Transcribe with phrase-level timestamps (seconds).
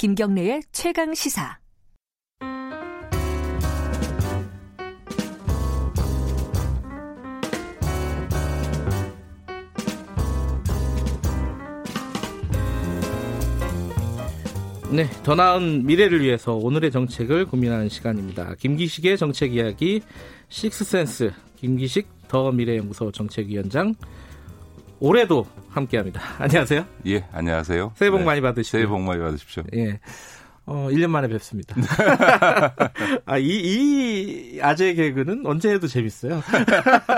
[0.00, 1.58] 김경래의 최강 시사.
[14.90, 18.54] 네, 더 나은 미래를 위해서 오늘의 정책을 고민하는 시간입니다.
[18.54, 20.00] 김기식의 정책 이야기
[20.48, 23.94] 식스센스 김기식 더 미래 연구소 정책위원장
[25.00, 26.20] 올해도 함께합니다.
[26.38, 26.86] 안녕하세요.
[27.06, 27.92] 예, 안녕하세요.
[27.96, 28.78] 새해 복 네, 많이 받으십시오.
[28.78, 29.64] 새해 복 많이 받으십시오.
[29.74, 29.98] 예.
[30.66, 31.74] 어, 1년 만에 뵙습니다.
[33.24, 36.42] 아, 이, 이 아재 개그는 언제 해도 재밌어요.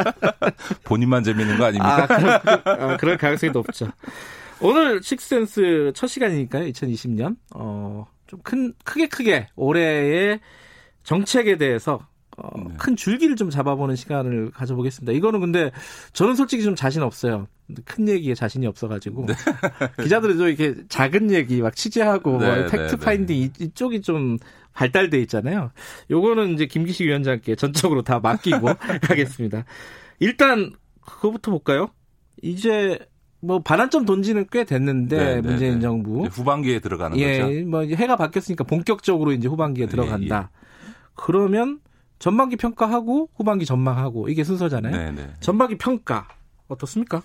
[0.84, 2.04] 본인만 재밌는 거 아닙니까?
[2.04, 3.90] 아, 그럴, 아, 그럴 가능성이 높죠.
[4.60, 6.64] 오늘 식센스 첫 시간이니까요.
[6.70, 7.36] 2020년.
[7.54, 10.40] 어, 좀 큰, 크게 크게 올해의
[11.02, 12.06] 정책에 대해서
[12.42, 12.74] 어, 네.
[12.76, 15.12] 큰 줄기를 좀 잡아보는 시간을 가져보겠습니다.
[15.12, 15.70] 이거는 근데
[16.12, 17.46] 저는 솔직히 좀 자신 없어요.
[17.84, 19.34] 큰 얘기에 자신이 없어가지고 네.
[20.02, 23.64] 기자들은 좀 이렇게 작은 얘기 막 취재하고 네, 뭐 팩트 네, 파인딩 네.
[23.64, 24.38] 이쪽이 좀
[24.72, 25.70] 발달돼 있잖아요.
[26.10, 28.68] 요거는 이제 김기식 위원장께 전적으로 다 맡기고
[29.08, 29.64] 하겠습니다.
[30.18, 31.90] 일단 그거부터 볼까요?
[32.42, 32.98] 이제
[33.40, 37.68] 뭐 반환점 돈지는 꽤 됐는데 네, 네 문재인 네, 정부 후반기에 들어가는 예, 거죠.
[37.68, 40.50] 뭐 해가 바뀌었으니까 본격적으로 이제 후반기에 예, 들어간다.
[40.52, 40.92] 예, 예.
[41.14, 41.80] 그러면
[42.22, 44.96] 전반기 평가하고 후반기 전망하고 이게 순서잖아요.
[44.96, 45.34] 네, 네.
[45.40, 46.28] 전반기 평가
[46.68, 47.20] 어떻습니까?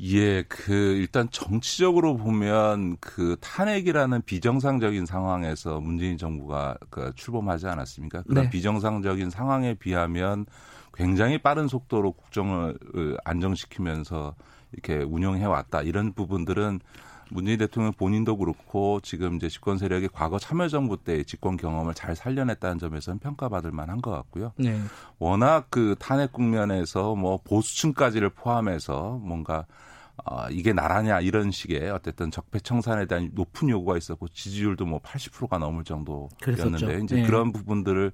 [0.00, 8.22] 예, 그 일단 정치적으로 보면 그 탄핵이라는 비정상적인 상황에서 문재인 정부가 그 출범하지 않았습니까?
[8.22, 8.50] 그런 네.
[8.50, 10.46] 비정상적인 상황에 비하면
[10.92, 12.76] 굉장히 빠른 속도로 국정을
[13.24, 14.34] 안정시키면서
[14.72, 15.82] 이렇게 운영해 왔다.
[15.82, 16.80] 이런 부분들은
[17.30, 22.78] 문재인 대통령 본인도 그렇고 지금 이제 집권 세력이 과거 참여정부 때 집권 경험을 잘 살려냈다는
[22.78, 24.52] 점에서는 평가받을 만한 것 같고요.
[24.56, 24.80] 네.
[25.18, 29.66] 워낙 그 탄핵 국면에서 뭐 보수층까지를 포함해서 뭔가
[30.24, 35.84] 어, 이게 나라냐 이런 식의 어쨌든 적폐청산에 대한 높은 요구가 있었고 지지율도 뭐 80%가 넘을
[35.84, 37.04] 정도였는데.
[37.04, 37.22] 이제 네.
[37.22, 38.12] 그런 부분들을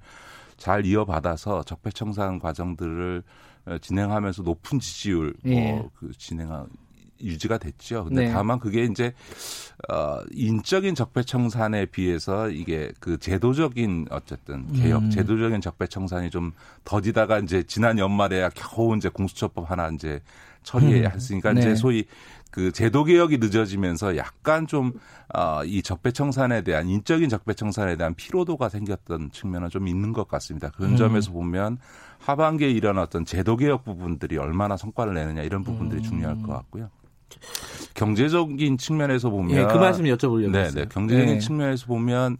[0.57, 3.23] 잘 이어받아서 적폐청산 과정들을
[3.65, 5.71] 어, 진행하면서 높은 지지율 예.
[5.71, 6.67] 뭐 그 진행한
[7.21, 8.05] 유지가 됐죠.
[8.05, 8.31] 근데 네.
[8.31, 9.13] 다만 그게 이제
[9.89, 15.09] 어 인적인 적폐 청산에 비해서 이게 그 제도적인 어쨌든 개혁, 음.
[15.09, 16.51] 제도적인 적폐 청산이 좀
[16.83, 20.21] 더디다가 이제 지난 연말에야 겨우 이제 공수처법 하나 이제
[20.63, 21.55] 처리했으니까 음.
[21.55, 21.61] 네.
[21.61, 22.05] 이제 소위
[22.55, 24.93] 그 제도 개혁이 늦어지면서 약간 좀
[25.33, 30.29] 어, 이 적폐 청산에 대한 인적인 적폐 청산에 대한 피로도가 생겼던 측면은 좀 있는 것
[30.29, 30.69] 같습니다.
[30.69, 30.95] 그런 음.
[30.95, 31.79] 점에서 보면
[32.19, 36.03] 하반기에 일어났던 제도 개혁 부분들이 얼마나 성과를 내느냐 이런 부분들이 음.
[36.03, 36.89] 중요할 것 같고요.
[37.93, 40.85] 경제적인 측면에서 보면 예, 그 말씀 여쭤보려고 네, 네.
[40.85, 41.39] 경제적인 네.
[41.39, 42.37] 측면에서 보면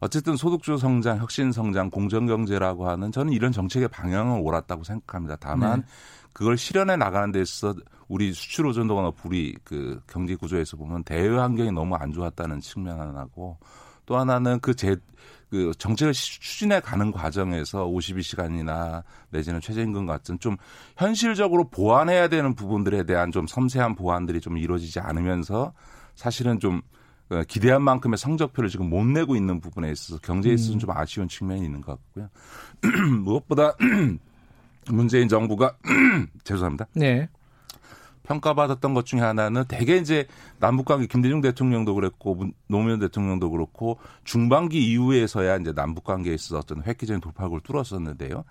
[0.00, 5.36] 어쨌든 소득주 성장, 혁신 성장, 공정 경제라고 하는 저는 이런 정책의 방향은 옳았다고 생각합니다.
[5.40, 5.86] 다만 네.
[6.32, 11.72] 그걸 실현해 나가는 데 있어서 우리 수출 의존도가 우리 그 경제 구조에서 보면 대외 환경이
[11.72, 13.58] 너무 안 좋았다는 측면 하나고
[14.06, 14.96] 또 하나는 그 제
[15.54, 20.56] 그 정책을 추진해 가는 과정에서 52시간이나 내지는 최저임금 같은 좀
[20.96, 25.72] 현실적으로 보완해야 되는 부분들에 대한 좀 섬세한 보완들이 좀 이루어지지 않으면서
[26.16, 26.82] 사실은 좀
[27.30, 30.80] 어, 기대한 만큼의 성적표를 지금 못 내고 있는 부분에 있어서 경제에 있어서는 음.
[30.80, 32.30] 좀 아쉬운 측면이 있는 것 같고요.
[33.22, 33.76] 무엇보다
[34.90, 35.76] 문재인 정부가
[36.42, 36.88] 죄송합니다.
[36.94, 37.28] 네.
[38.24, 40.26] 평가받았던 것 중에 하나는 대개 이제
[40.58, 47.62] 남북관계 김대중 대통령도 그랬고 노무현 대통령도 그렇고 중반기 이후에서야 이제 남북관계에 있어서 어떤 획기적인 돌파구를
[47.62, 48.44] 뚫었었는데요.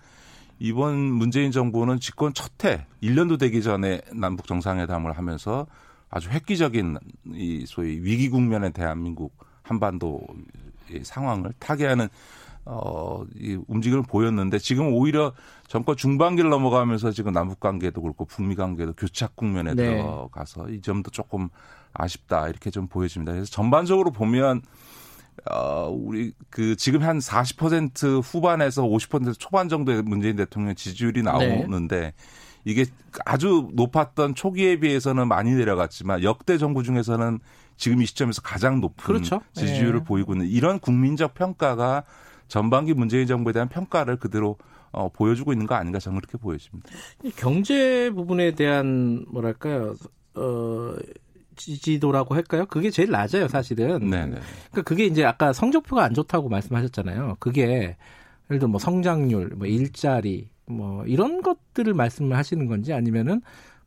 [0.60, 5.66] 이번 문재인 정부는 집권 첫해 1년도 되기 전에 남북 정상회담을 하면서
[6.08, 6.96] 아주 획기적인
[7.34, 10.22] 이 소위 위기 국면의 대한민국 한반도
[11.02, 12.08] 상황을 타개하는
[12.66, 15.32] 어, 이 움직임을 보였는데 지금 오히려
[15.68, 19.96] 정권 중반기를 넘어가면서 지금 남북 관계도 그렇고 북미 관계도 교착 국면에 네.
[19.96, 21.48] 들어가서 이 점도 조금
[21.92, 23.32] 아쉽다 이렇게 좀 보여집니다.
[23.32, 24.62] 그래서 전반적으로 보면
[25.50, 31.30] 어, 우리 그 지금 한 40% 후반에서 50% 초반 정도의 문재인 대통령 지지율이 네.
[31.30, 32.12] 나오는데 네.
[32.64, 32.86] 이게
[33.26, 37.40] 아주 높았던 초기에 비해서는 많이 내려갔지만 역대 정부 중에서는
[37.76, 39.42] 지금 이 시점에서 가장 높은 그렇죠.
[39.52, 40.04] 지지율을 네.
[40.04, 42.04] 보이고 있는 이런 국민적 평가가
[42.48, 44.56] 전반기 문재인 정부에 대한 평가를 그대로
[44.92, 46.88] 어, 보여주고 있는 거 아닌가 저는 그렇게 보여집니다.
[47.36, 49.94] 경제 부분에 대한 뭐랄까요
[50.34, 50.94] 어,
[51.56, 52.66] 지지도라고 할까요?
[52.66, 54.10] 그게 제일 낮아요, 사실은.
[54.10, 54.36] 네네.
[54.70, 57.36] 그러니까 그게 이제 아까 성적표가 안 좋다고 말씀하셨잖아요.
[57.38, 57.96] 그게
[58.50, 63.40] 예를 들어 뭐 성장률, 뭐 일자리, 뭐 이런 것들을 말씀을 하시는 건지 아니면은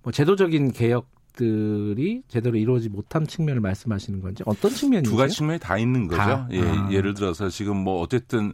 [0.03, 5.09] 뭐 제도적인 개혁 들이 제대로 이루어지지 못한 측면을 말씀하시는 건지 어떤 측면이죠?
[5.09, 6.17] 두 가지 측면이 다 있는 거죠.
[6.17, 6.47] 다?
[6.51, 6.89] 예, 아.
[6.91, 8.53] 예를 들어서 지금 뭐 어쨌든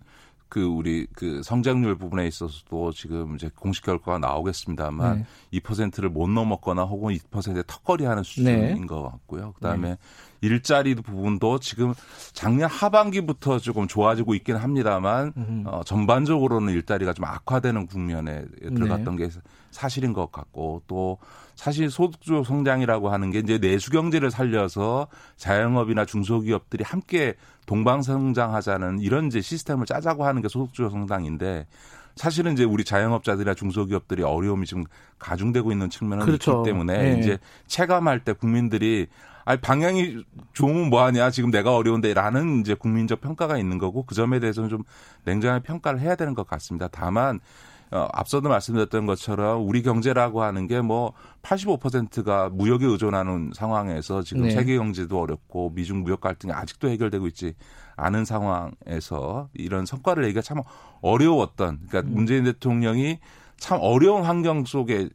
[0.49, 5.59] 그 우리 그 성장률 부분에 있어서도 지금 이제 공식 결과가 나오겠습니다만 네.
[5.59, 8.85] 2%를 못 넘었거나 혹은 2%의 턱걸이 하는 수준인 네.
[8.85, 9.53] 것 같고요.
[9.53, 9.97] 그다음에 네.
[10.43, 11.93] 일자리 부분도 지금
[12.33, 15.33] 작년 하반기부터 조금 좋아지고 있긴 합니다만
[15.65, 19.27] 어, 전반적으로는 일자리가 좀 악화되는 국면에 들어갔던 네.
[19.27, 19.31] 게
[19.71, 21.17] 사실인 것 같고 또
[21.55, 25.07] 사실 소득주 성장이라고 하는 게 이제 내수 경제를 살려서
[25.37, 27.35] 자영업이나 중소기업들이 함께
[27.65, 31.67] 동방 성장하자는 이런 이제 시스템을 짜자고 하는 게 소득주 성장인데
[32.15, 34.83] 사실은 이제 우리 자영업자들이나 중소기업들이 어려움이 지금
[35.19, 36.57] 가중되고 있는 측면은 그렇죠.
[36.57, 37.19] 있기 때문에 네.
[37.19, 37.37] 이제
[37.67, 39.07] 체감할 때 국민들이
[39.45, 40.23] 아니 방향이
[40.53, 44.83] 좋으면 뭐하냐 지금 내가 어려운데라는 이제 국민적 평가가 있는 거고 그 점에 대해서는 좀
[45.25, 46.87] 냉정하게 평가를 해야 되는 것 같습니다.
[46.91, 47.39] 다만
[47.91, 51.13] 어, 앞서도 말씀드렸던 것처럼 우리 경제라고 하는 게 뭐
[51.43, 54.51] 85%가 무역에 의존하는 상황에서 지금 네.
[54.51, 57.53] 세계 경제도 어렵고 미중 무역 갈등이 아직도 해결되고 있지
[57.95, 60.61] 않은 상황에서 이런 성과를 내기가 참
[61.01, 62.15] 어려웠던 그러니까 음.
[62.15, 63.19] 문재인 대통령이
[63.57, 65.09] 참 어려운 환경 속에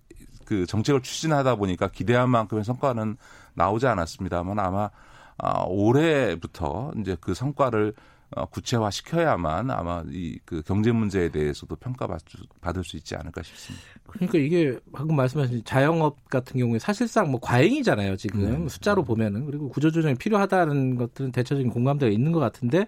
[0.48, 3.18] 그 정책을 추진하다 보니까 기대한 만큼의 성과는
[3.52, 4.88] 나오지 않았습니다만 아마
[5.36, 7.92] 아, 올해부터 이제 그 성과를
[8.30, 13.84] 어, 구체화 시켜야만 아마 이 그 경제 문제에 대해서도 평가받을 수 있지 않을까 싶습니다.
[14.06, 18.68] 그러니까 이게 방금 말씀하신 자영업 같은 경우에 사실상 뭐 과잉이잖아요 지금 네.
[18.70, 22.86] 숫자로 보면은 그리고 구조조정이 필요하다는 것들은 대체적인 공감대가 있는 것 같은데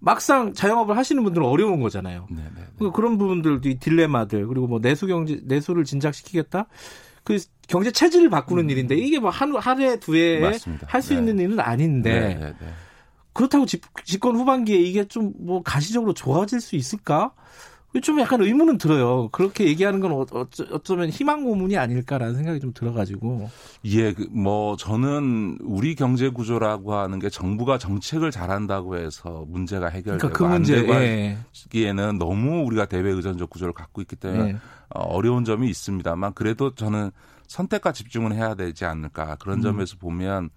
[0.00, 2.26] 막상 자영업을 하시는 분들은 어려운 거잖아요.
[2.30, 2.62] 네, 네, 네.
[2.76, 6.66] 그러니까 그런 부분들도 이 딜레마들 그리고 뭐 내수 경제 내수를 진작시키겠다.
[7.22, 7.38] 그
[7.68, 8.70] 경제 체질을 바꾸는 음.
[8.70, 10.40] 일인데 이게 뭐 한 하루에 두 해에
[10.86, 12.34] 할 수 있는 일은 아닌데.
[12.40, 12.54] 네,
[13.34, 17.32] 그렇다고 집, 집권 후반기에 이게 좀 뭐 가시적으로 좋아질 수 있을까?
[18.02, 19.28] 좀 약간 의문은 들어요.
[19.32, 20.24] 그렇게 얘기하는 건 어,
[20.72, 23.50] 어쩌 면 희망 고문이 아닐까라는 생각이 좀 들어가지고.
[23.86, 30.38] 예, 그뭐 저는 우리 경제 구조라고 하는 게 정부가 정책을 잘한다고 해서 문제가 해결되고 그러니까
[30.38, 31.36] 그 문제,
[31.70, 32.18] 기에는 예.
[32.18, 34.56] 너무 우리가 대외 의존적 구조를 갖고 있기 때문에 예.
[34.90, 37.10] 어, 어려운 점이 있습니다만 그래도 저는
[37.48, 39.62] 선택과 집중을 해야 되지 않을까 그런 음.
[39.62, 40.50] 점에서 보면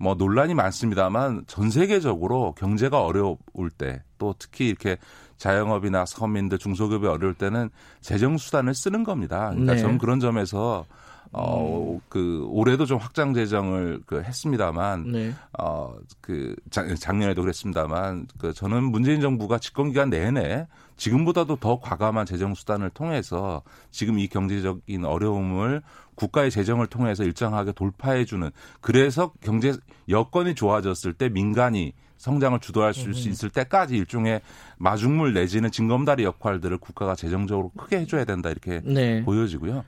[0.00, 4.98] 뭐 논란이 많습니다만 전 세계적으로 경제가 어려울 때 또 특히 이렇게
[5.38, 7.70] 자영업이나 서민들 중소기업이 어려울 때는
[8.00, 9.48] 재정 수단을 쓰는 겁니다.
[9.50, 9.80] 그러니까 네.
[9.80, 10.84] 저는 그런 점에서
[11.32, 12.00] 어, 음.
[12.08, 15.32] 그, 올해도 좀 확장 재정을 그 했습니다만, 네.
[15.56, 20.66] 어, 그, 작, 작년에도 그랬습니다만, 그, 저는 문재인 정부가 집권기간 내내
[21.00, 25.80] 지금보다도 더 과감한 재정 수단을 통해서 지금 이 경제적인 어려움을
[26.14, 28.50] 국가의 재정을 통해서 일정하게 돌파해 주는
[28.82, 29.72] 그래서 경제
[30.10, 33.12] 여건이 좋아졌을 때 민간이 성장을 주도할 수 음.
[33.12, 34.42] 있을 때까지 일종의
[34.76, 39.24] 마중물 내지는 징검다리 역할들을 국가가 재정적으로 크게 해줘야 된다 이렇게 네.
[39.24, 39.84] 보여지고요.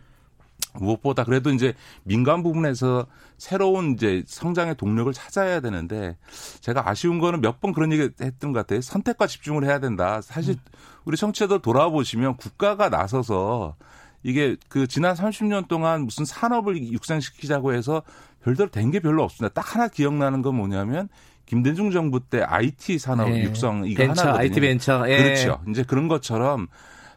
[0.74, 3.06] 무엇보다 그래도 이제 민간 부분에서
[3.36, 6.16] 새로운 이제 성장의 동력을 찾아야 되는데
[6.60, 8.80] 제가 아쉬운 거는 몇 번 그런 얘기 했던 것 같아요.
[8.80, 10.20] 선택과 집중을 해야 된다.
[10.22, 10.60] 사실 음.
[11.04, 13.76] 우리 청취자들 돌아보시면 국가가 나서서
[14.22, 18.02] 이게 그 지난 30년 동안 무슨 산업을 육성시키자고 해서
[18.42, 19.52] 별대로 된 게 별로 없습니다.
[19.52, 21.08] 딱 하나 기억나는 건 뭐냐면
[21.46, 23.42] 김대중 정부 때 IT 산업 네.
[23.44, 24.40] 육성 이거 벤처, 하나거든요.
[24.42, 25.04] IT 벤처.
[25.10, 25.16] 예.
[25.22, 25.60] 그렇죠.
[25.68, 26.68] 이제 그런 것처럼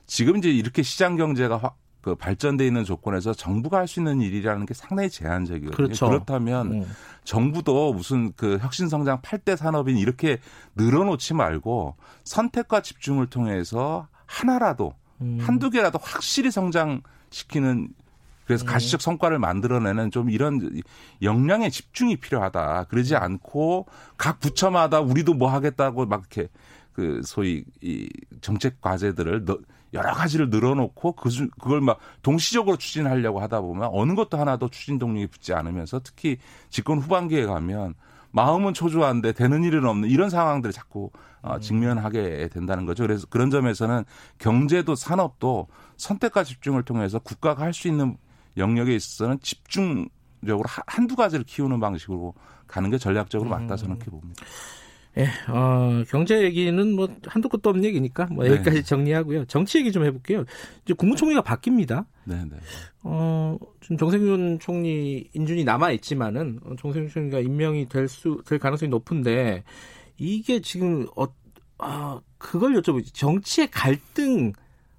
[0.08, 4.68] 지금 이제 이렇게 시장 경제가 확, 그 발전돼 있는 조건에서 정부가 할 수 있는 일이라는
[4.68, 5.76] 게 상당히 제한적이거든요.
[5.76, 6.08] 그렇죠.
[6.08, 6.92] 그렇다면 음.
[7.24, 10.38] 정부도 무슨 그 혁신 성장 8대 산업인 이렇게
[10.76, 15.40] 늘어놓지 말고 선택과 집중을 통해서 하나라도 음.
[15.42, 17.90] 한두 개라도 확실히 성장시키는
[18.46, 18.72] 그래서 네.
[18.72, 20.82] 가시적 성과를 만들어내는 좀 이런
[21.24, 22.86] 역량의 집중이 필요하다.
[22.90, 26.50] 그러지 않고 각 부처마다 우리도 뭐 하겠다고 막 이렇게
[26.94, 28.08] 그 소위 이
[28.42, 29.46] 정책 과제들을
[29.96, 35.28] 여러 가지를 늘어놓고 그 그걸 막 동시적으로 추진하려고 하다 보면 어느 것도 하나도 추진 동력이
[35.28, 36.38] 붙지 않으면서 특히
[36.70, 37.96] 집권 후반기에 가면
[38.32, 41.10] 마음은 초조한데 되는 일은 없는 이런 상황들을 자꾸
[41.42, 41.62] 어, 음.
[41.62, 43.04] 직면하게 된다는 거죠.
[43.04, 44.04] 그래서 그런 점에서는
[44.38, 48.18] 경제도 산업도 선택과 집중을 통해서 국가가 할 수 있는
[48.58, 52.34] 영역에 있어서는 집중적으로 한두 가지를 키우는 방식으로
[52.68, 54.44] 가는 게 전략적으로 맞다 저는 그렇게 봅니다.
[55.18, 58.52] 예, 어, 경제 얘기는 뭐 한두 끝도 없는 얘기니까 뭐 네.
[58.52, 59.46] 여기까지 정리하고요.
[59.46, 60.44] 정치 얘기 좀 해볼게요.
[60.84, 62.06] 이제 국무총리가 바뀝니다.
[62.26, 62.58] 네, 네.
[63.04, 68.90] 어, 지금 정세균 총리 인준이 남아 있지만은 어, 정세균 총리가 임명이 될 수, 될 가능성이
[68.90, 69.64] 높은데
[70.18, 71.26] 이게 지금 어,
[71.78, 73.14] 아, 그걸 여쭤보지.
[73.14, 74.52] 정치의 갈등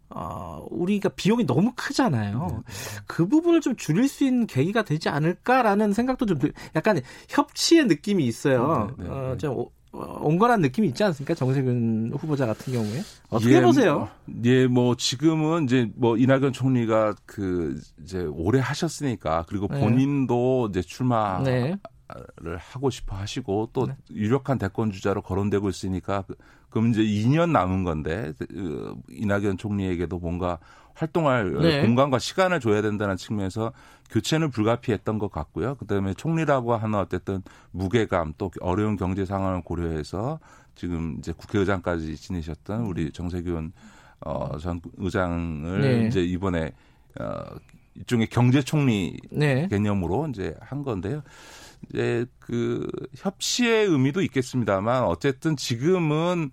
[0.09, 2.47] 어, 우리가 비용이 너무 크잖아요.
[2.49, 2.63] 네, 네.
[3.07, 6.39] 그 부분을 좀 줄일 수 있는 계기가 되지 않을까라는 생각도 좀
[6.75, 8.95] 약간 협치의 느낌이 있어요.
[8.99, 9.37] 네, 네, 어, 네.
[9.39, 11.35] 좀 온건한 느낌이 있지 않습니까?
[11.35, 13.01] 정세균 후보자 같은 경우에
[13.31, 14.09] 어떻게 예, 보세요?
[14.45, 19.81] 예, 뭐 지금은 이제 뭐 이낙연 총리가 그 이제 오래 하셨으니까 그리고 네.
[19.81, 20.81] 본인도 네.
[20.81, 21.77] 이제 출마 네.
[22.59, 23.97] 하고 싶어 하시고 또 네.
[24.11, 26.25] 유력한 대권 주자로 거론되고 있으니까
[26.77, 30.59] 그, 그럼 이제 2년 남은 건데 그 이낙연 총리에게도 뭔가
[30.93, 31.81] 활동할 네.
[31.81, 33.73] 공간과 시간을 줘야 된다는 측면에서
[34.11, 35.77] 교체는 불가피했던 것 같고요.
[35.77, 37.43] 그다음에 총리라고 하는 어쨌든
[37.73, 40.39] 무게감 또 어려운 경제 상황을 고려해서
[40.75, 43.73] 지금 이제 국회의장까지 지내셨던 우리 정세균
[44.21, 46.07] 어, 전 의장을 네.
[46.07, 46.73] 이제 이번에
[47.21, 47.41] 어,
[47.95, 49.67] 일종의 경제 총리 네.
[49.69, 51.23] 개념으로 이제 한 건데요.
[51.93, 56.51] 이제 그 협치의 의미도 있겠습니다만 어쨌든 지금은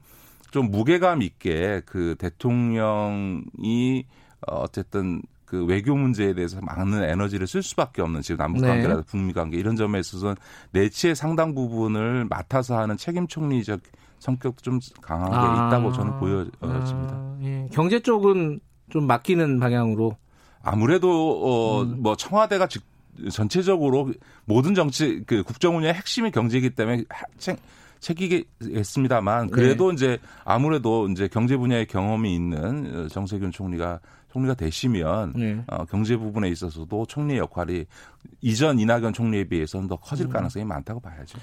[0.52, 4.06] 좀 무게감 있게 그 대통령이
[4.48, 9.08] 어쨌든 그 외교 문제에 대해서 많은 에너지를 쓸 수밖에 없는 지금 남북 관계라든 네.
[9.08, 10.36] 북미 관계 이런 점에 있어서는
[10.72, 13.82] 내치의 상당 부분을 맡아서 하는 책임 총리적
[14.18, 17.14] 성격도 좀 강하게 아, 있다고 저는 보여집니다.
[17.14, 17.68] 아, 예.
[17.72, 20.18] 경제 쪽은 좀 맡기는 방향으로
[20.64, 21.10] 아무래도
[21.44, 22.02] 어, 음.
[22.02, 22.84] 뭐 청와대가 직,
[23.32, 24.12] 전체적으로
[24.46, 27.04] 모든 정치 그 국정 운영의 핵심이 경제이기 때문에
[27.38, 27.60] 책,
[28.00, 29.96] 책이겠습니다만 그래도 네.
[29.96, 34.00] 이제 아무래도 이제 경제 분야의 경험이 있는 정세균 총리가
[34.32, 35.64] 총리가 되시면 네.
[35.68, 37.86] 어, 경제 부분에 있어서도 총리의 역할이
[38.42, 40.32] 이전 이낙연 총리에 비해서는 더 커질 음.
[40.32, 41.38] 가능성이 많다고 봐야죠.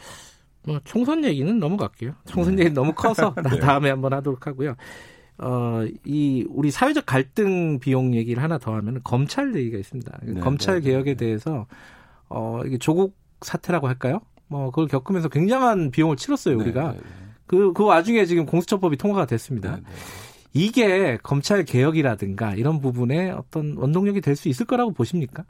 [0.65, 2.12] 뭐 총선 얘기는 넘어갈게요.
[2.27, 2.65] 총선 네.
[2.65, 3.59] 얘기 너무 커서 네.
[3.61, 4.75] 다음에 한번 하도록 하고요.
[5.42, 10.18] 어, 이 우리 사회적 갈등 비용 얘기를 하나 더 하면 검찰 얘기가 있습니다.
[10.23, 11.16] 네, 검찰 네, 개혁에 네.
[11.16, 11.66] 대해서
[12.28, 14.20] 어, 이게 조국 사태라고 할까요?
[14.49, 16.94] 뭐 그걸 겪으면서 굉장한 비용을 치렀어요, 네, 우리가.
[17.47, 19.80] 그, 그 와중에 지금 공수처법이 통과가 됐습니다.
[20.52, 25.44] 이게 검찰 개혁이라든가 이런 부분에 어떤 원동력이 될 수 있을 거라고 보십니까?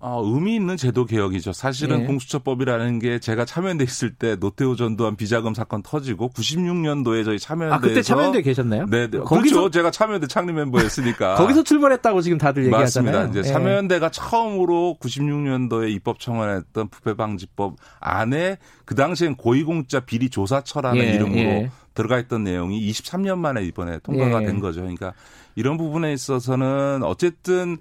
[0.00, 1.52] 어, 의미 있는 제도 개혁이죠.
[1.52, 2.06] 사실은 네.
[2.06, 7.80] 공수처법이라는 게 제가 참여연대 있을 때 노태우 전두환 비자금 사건 터지고 96년도에 저희 참여연대에서 아,
[7.80, 8.86] 그때 참여연대 계셨나요?
[8.86, 9.18] 네, 네.
[9.18, 9.70] 거기서 그렇죠.
[9.70, 11.34] 제가 참여연대 창립 멤버였으니까.
[11.36, 13.12] 거기서 출발했다고 지금 다들 얘기하잖아요.
[13.12, 13.40] 맞습니다.
[13.40, 13.52] 이제 네.
[13.52, 21.70] 참여연대가 처음으로 96년도에 입법 청원했던 부패방지법 안에 그 당시엔 고위공직자 비리 조사처라는 예, 이름으로 예.
[21.94, 24.46] 들어가 있던 내용이 23년 만에 이번에 통과가 예.
[24.46, 24.82] 된 거죠.
[24.82, 25.12] 그러니까
[25.56, 27.78] 이런 부분에 있어서는 어쨌든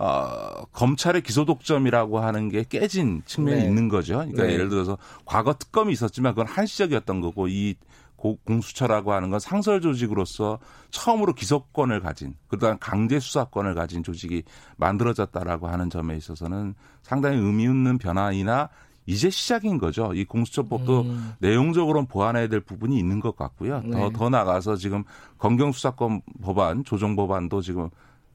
[0.00, 3.66] 어, 검찰의 기소 독점이라고 하는 게 깨진 측면이 네.
[3.66, 4.14] 있는 거죠.
[4.14, 4.54] 그러니까 네.
[4.54, 7.74] 예를 들어서 과거 특검이 있었지만 그건 한시적이었던 거고 이
[8.16, 10.58] 공수처라고 하는 건 상설 조직으로서
[10.90, 14.42] 처음으로 기소권을 가진 그다음 강제 수사권을 가진 조직이
[14.78, 18.70] 만들어졌다라고 하는 점에 있어서는 상당히 의미 있는 변화이나
[19.04, 20.14] 이제 시작인 거죠.
[20.14, 21.32] 이 공수처법도 음.
[21.40, 23.82] 내용적으로는 보완해야 될 부분이 있는 것 같고요.
[23.84, 23.90] 네.
[23.90, 25.04] 더, 더 나가서 지금
[25.36, 27.90] 검경수사권 법안, 조정 법안도 지금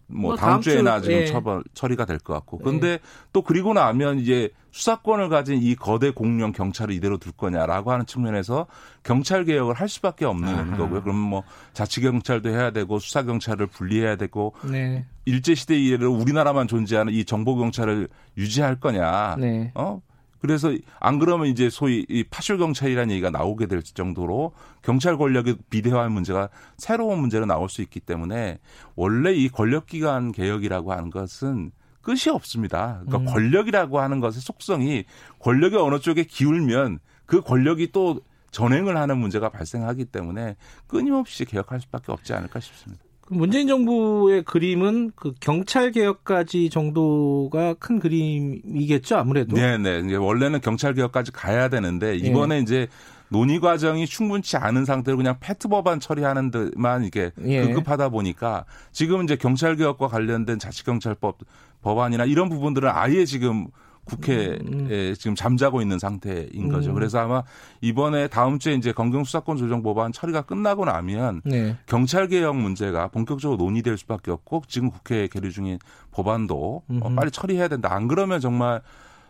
[0.08, 1.26] 뭐, 뭐 다음, 주에나 주, 지금 예.
[1.26, 2.60] 처벌 처리가 될 것 같고.
[2.60, 3.00] 근데 예.
[3.34, 8.68] 또 그리고 나면 이제 수사권을 가진 이 거대 공룡 경찰을 이대로 둘 거냐라고 하는 측면에서
[9.04, 10.78] 경찰 개혁을 할 수밖에 없는 아하.
[10.78, 11.02] 거고요.
[11.02, 11.44] 그럼 뭐
[11.74, 15.06] 자치 경찰도 해야 되고 수사 경찰을 분리해야 되고 네.
[15.26, 19.38] 일제 시대 이래로 우리나라만 존재하는 이 정보 경찰을 유지할 거냐.
[19.40, 19.72] 네.
[19.76, 20.02] 어?
[20.40, 26.08] 그래서 안 그러면 이제 소위 이 파쇼 경찰이라는 얘기가 나오게 될 정도로 경찰 권력의 비대화
[26.10, 28.60] 문제가 새로운 문제로 나올 수 있기 때문에
[28.96, 33.02] 원래 이 권력 기관 개혁이라고 하는 것은 끝이 없습니다.
[33.06, 33.34] 그러니까 음.
[33.34, 35.06] 권력이라고 하는 것의 속성이
[35.40, 40.56] 권력이 어느 쪽에 기울면 그 권력이 또 전행을 하는 문제가 발생하기 때문에
[40.88, 43.05] 끊임없이 개혁할 수밖에 없지 않을까 싶습니다.
[43.30, 49.56] 문재인 정부의 그림은 그 경찰 개혁까지 정도가 큰 그림이겠죠 아무래도.
[49.56, 50.04] 네네.
[50.06, 52.60] 이제 원래는 경찰 개혁까지 가야 되는데 이번에 예.
[52.60, 52.88] 이제
[53.30, 57.62] 논의 과정이 충분치 않은 상태로 그냥 패트 법안 처리하는 데만 이게 예.
[57.66, 61.40] 급급하다 보니까 지금 이제 경찰 개혁과 관련된 자치경찰법
[61.82, 63.68] 법안이나 이런 부분들은 아예 지금
[64.06, 65.16] 국회에 음, 음.
[65.18, 66.92] 지금 잠자고 있는 상태인 거죠.
[66.92, 66.94] 음.
[66.96, 67.44] 그래서 아마
[67.82, 71.76] 이번에 다음 주에 이제 검경 수사권 조정 법안 처리가 끝나고 나면 네.
[71.86, 75.80] 경찰 개혁 문제가 본격적으로 논의될 수밖에 없고 지금 국회에 계류 중인
[76.12, 77.94] 법안도 어, 빨리 처리해야 된다.
[77.94, 78.82] 안 그러면 정말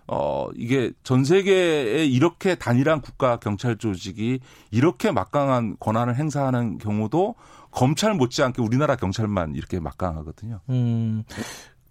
[0.07, 4.39] 어, 이게 전 세계에 이렇게 단일한 국가 경찰 조직이
[4.69, 7.35] 이렇게 막강한 권한을 행사하는 경우도
[7.71, 10.61] 검찰 못지않게 우리나라 경찰만 이렇게 막강하거든요.
[10.69, 11.23] 음.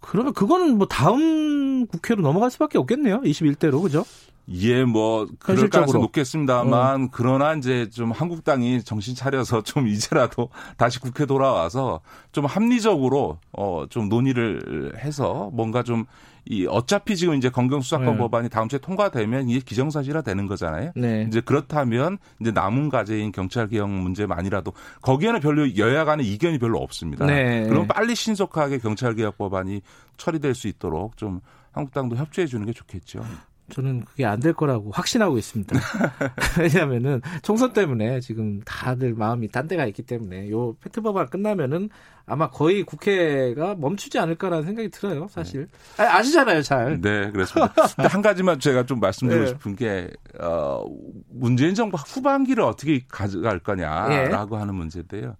[0.06, 3.22] 그러면 그거는 뭐 다음 국회로 넘어갈 수밖에 없겠네요.
[3.22, 4.04] 21대로 그죠?
[4.50, 7.08] 예, 뭐 그럴 가능성이 높겠습니다만 어.
[7.10, 12.00] 그러나 이제 좀 한국당이 정신 차려서 좀 이제라도 다시 국회 돌아와서
[12.32, 16.04] 좀 합리적으로 어좀 논의를 해서 뭔가 좀
[16.46, 18.16] 이 어차피 지금 이제 건경수사권 네.
[18.18, 20.92] 법안이 다음 주에 통과되면 이게 기정사실화 되는 거잖아요.
[20.94, 21.24] 네.
[21.28, 27.24] 이제 그렇다면 이제 남은 과제인 경찰 개혁 문제만이라도 거기에는 별로 여야 간의 이견이 별로 없습니다.
[27.24, 27.66] 네.
[27.68, 29.80] 그럼 빨리 신속하게 경찰 개혁 법안이
[30.16, 31.40] 처리될 수 있도록 좀
[31.72, 33.24] 한국당도 협조해 주는 게 좋겠죠.
[33.70, 35.74] 저는 그게 안 될 거라고 확신하고 있습니다.
[36.60, 41.88] 왜냐하면은 총선 때문에 지금 다들 마음이 딴 데가 있기 때문에 요 페트 법안 끝나면은
[42.26, 45.68] 아마 거의 국회가 멈추지 않을까라는 생각이 들어요, 사실.
[45.96, 46.04] 네.
[46.04, 47.00] 아, 시잖아요 잘.
[47.00, 47.72] 네, 그렇습니다.
[47.96, 49.50] 근데 한 가지만 제가 좀 말씀드리고 네.
[49.50, 50.84] 싶은 게, 어,
[51.30, 54.60] 문재인 정부 후반기를 어떻게 가져갈 거냐라고 네.
[54.60, 55.36] 하는 문제인데요.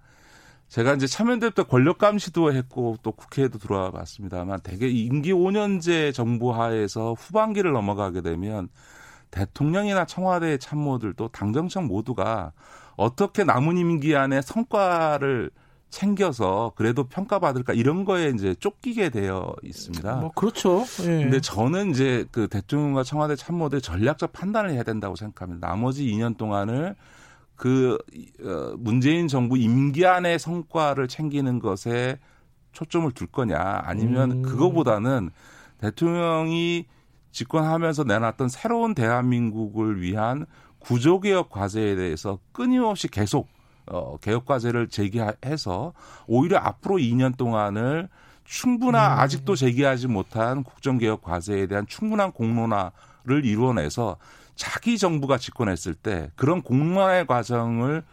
[0.74, 6.12] 제가 이제 참여연대 때 권력 감 시도 했고 또 국회에도 들어와 봤습니다만 대개 임기 5년제
[6.12, 8.68] 정부 하에서 후반기를 넘어가게 되면
[9.30, 12.50] 대통령이나 청와대 참모들도 당정청 모두가
[12.96, 15.52] 어떻게 남은 임기 안에 성과를
[15.90, 20.16] 챙겨서 그래도 평가받을까 이런 거에 이제 쫓기게 되어 있습니다.
[20.16, 20.84] 뭐 그렇죠.
[21.02, 21.22] 예.
[21.22, 25.68] 근데 저는 이제 그 대통령과 청와대 참모들 전략적 판단을 해야 된다고 생각합니다.
[25.68, 26.96] 나머지 2년 동안을
[27.56, 27.98] 그
[28.42, 32.18] 어, 문재인 정부 임기 안의 성과를 챙기는 것에
[32.72, 34.42] 초점을 둘 거냐 아니면 음.
[34.42, 35.30] 그거보다는
[35.78, 36.86] 대통령이
[37.30, 40.46] 집권하면서 내놨던 새로운 대한민국을 위한
[40.78, 43.48] 구조 개혁 과제에 대해서 끊임없이 계속
[43.86, 45.92] 어, 개혁 과제를 제기해서
[46.26, 48.08] 오히려 앞으로 2년 동안을
[48.44, 49.18] 충분한 음.
[49.18, 54.16] 아직도 제기하지 못한 국정 개혁 과제에 대한 충분한 공론화를 이루어내서
[54.54, 58.04] 자기 정부가 집권했을 때 그런 공론화의 과정을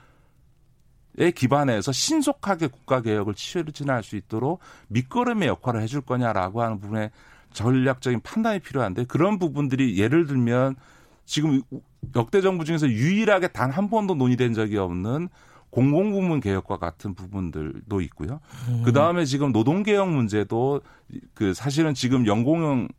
[1.17, 7.11] 에 기반해서 신속하게 국가 개혁을 추진할 수 있도록 밑거름의 역할을 해줄 거냐라고 하는 부분에
[7.51, 10.77] 전략적인 판단이 필요한데 그런 부분들이 예를 들면
[11.25, 11.61] 지금
[12.15, 15.27] 역대 정부 중에서 유일하게 단 한 번도 논의된 적이 없는
[15.69, 18.39] 공공부문 개혁과 같은 부분들도 있고요.
[18.69, 18.81] 음.
[18.83, 20.81] 그 다음에 지금 노동개혁 문제도
[21.33, 22.89] 그 사실은 지금 연공형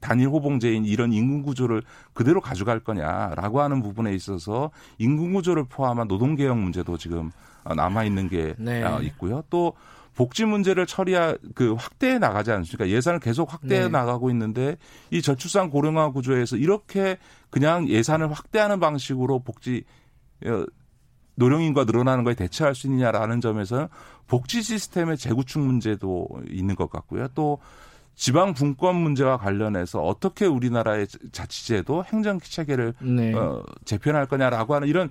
[0.00, 6.34] 단일 호봉제인 이런 인근 구조를 그대로 가져갈 거냐라고 하는 부분에 있어서 인근 구조를 포함한 노동
[6.36, 7.30] 개혁 문제도 지금
[7.64, 8.82] 남아 있는 게 네.
[8.82, 9.42] 어, 있고요.
[9.50, 9.74] 또
[10.14, 12.88] 복지 문제를 처리하 그 확대해 나가지 않습니까?
[12.88, 13.88] 예산을 계속 확대해 네.
[13.88, 14.76] 나가고 있는데
[15.10, 17.16] 이 저출산 고령화 구조에서 이렇게
[17.50, 19.84] 그냥 예산을 확대하는 방식으로 복지
[20.44, 20.64] 어,
[21.36, 23.88] 노령인구가 늘어나는 거에 대처할 수 있느냐라는 점에서
[24.26, 27.28] 복지 시스템의 재구축 문제도 있는 것 같고요.
[27.34, 27.58] 또
[28.14, 33.34] 지방 분권 문제와 관련해서 어떻게 우리나라의 자치제도 행정 체계를 네.
[33.34, 35.10] 어, 재편할 거냐라고 하는 이런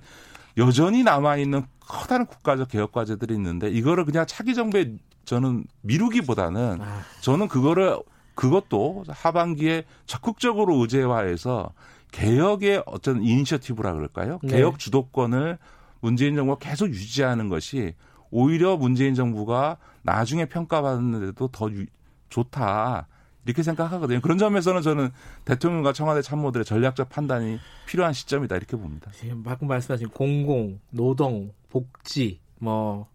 [0.56, 7.00] 여전히 남아 있는 커다란 국가적 개혁 과제들이 있는데 이거를 그냥 차기 정부에 저는 미루기보다는 아.
[7.20, 7.98] 저는 그거를
[8.34, 11.72] 그것도 하반기에 적극적으로 의제화해서
[12.12, 14.38] 개혁의 어떤 이니셔티브라 그럴까요?
[14.42, 14.56] 네.
[14.56, 15.58] 개혁 주도권을
[16.00, 17.94] 문재인 정부가 계속 유지하는 것이
[18.30, 21.86] 오히려 문재인 정부가 나중에 평가받는데도 더 유,
[22.32, 23.06] 좋다.
[23.44, 24.20] 이렇게 생각하거든요.
[24.20, 25.10] 그런 점에서는 저는
[25.44, 29.10] 대통령과 청와대 참모들의 전략적 판단이 필요한 시점이다 이렇게 봅니다.
[29.14, 33.08] 지금 방금 말씀하신 공공, 노동, 복지, 뭐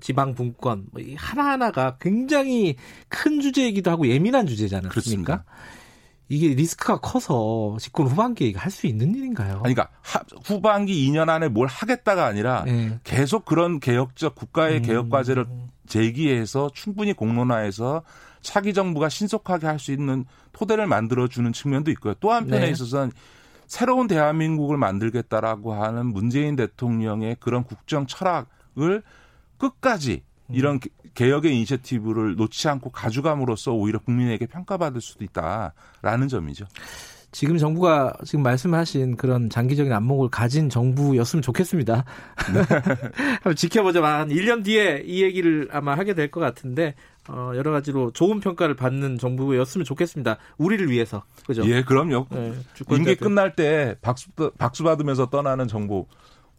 [0.00, 2.76] 지방 분권 뭐 하나하나가 굉장히
[3.08, 4.90] 큰 주제이기도 하고 예민한 주제잖아요.
[4.90, 5.44] 그렇습니까?
[6.28, 9.60] 이게 리스크가 커서 집권 후반기에 할 수 있는 일인가요?
[9.62, 9.90] 아니, 그러니까
[10.44, 12.98] 후반기 2년 안에 뭘 하겠다가 아니라 네.
[13.04, 14.82] 계속 그런 개혁적 국가의 음.
[14.82, 15.46] 개혁 과제를
[15.86, 18.02] 제기해서 충분히 공론화해서
[18.40, 22.14] 차기 정부가 신속하게 할 수 있는 토대를 만들어주는 측면도 있고요.
[22.20, 22.70] 또 한편에 네.
[22.70, 23.12] 있어서는
[23.66, 29.02] 새로운 대한민국을 만들겠다라고 하는 문재인 대통령의 그런 국정 철학을
[29.58, 30.78] 끝까지 이런
[31.14, 36.66] 개혁의 이니셔티브를 놓지 않고 가져감으로써 오히려 국민에게 평가받을 수도 있다라는 점이죠.
[37.34, 42.04] 지금 정부가 지금 말씀하신 그런 장기적인 안목을 가진 정부였으면 좋겠습니다.
[42.54, 42.60] 네.
[43.42, 44.04] 한번 지켜보자.
[44.04, 46.94] 한 1년 뒤에 이 얘기를 아마 하게 될 것 같은데
[47.28, 50.38] 어, 여러 가지로 좋은 평가를 받는 정부였으면 좋겠습니다.
[50.58, 51.24] 우리를 위해서.
[51.44, 51.66] 그죠?
[51.66, 52.28] 예, 그럼요.
[52.30, 52.52] 네,
[52.88, 56.06] 임기 끝날 때 박수, 박수 받으면서 떠나는 정부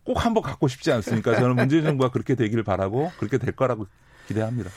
[0.04, 1.36] 꼭 한번 갖고 싶지 않습니까?
[1.40, 3.88] 저는 문재인 정부가 그렇게 되기를 바라고 그렇게 될 거라고
[4.28, 4.70] 기대합니다.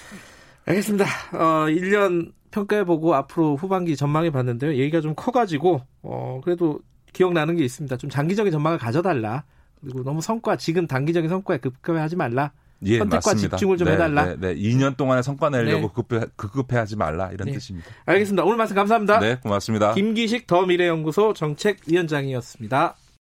[0.64, 1.06] 알겠습니다.
[1.32, 4.74] 어, 1년 평가해보고 앞으로 후반기 전망해 봤는데요.
[4.74, 6.80] 얘기가 좀 커가지고, 어, 그래도
[7.12, 7.96] 기억나는 게 있습니다.
[7.96, 9.44] 좀 장기적인 전망을 가져달라.
[9.80, 12.52] 그리고 너무 성과, 지금 단기적인 성과에 급급해하지 말라.
[12.84, 13.56] 예, 선택과 맞습니다.
[13.56, 14.24] 집중을 좀 네, 해달라.
[14.24, 14.54] 네, 네.
[14.54, 15.92] 2년 동안에 성과 내려고 네.
[15.94, 17.52] 급해, 급급해하지 말라 이런 네.
[17.52, 17.88] 뜻입니다.
[18.06, 18.44] 알겠습니다.
[18.44, 19.18] 오늘 말씀 감사합니다.
[19.18, 19.94] 네, 고맙습니다.
[19.94, 22.96] 김기식 더 미래연구소 정책위원장이었습니다.